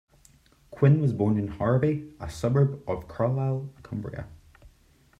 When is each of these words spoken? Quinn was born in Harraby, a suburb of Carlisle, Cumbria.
Quinn 0.71 0.99
was 0.99 1.13
born 1.13 1.37
in 1.37 1.59
Harraby, 1.59 2.15
a 2.19 2.27
suburb 2.27 2.81
of 2.89 3.07
Carlisle, 3.07 3.69
Cumbria. 3.83 4.27